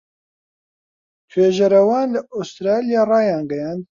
[1.29, 3.81] توێژەرەوان لە ئوسترالیا ڕایانگەیاند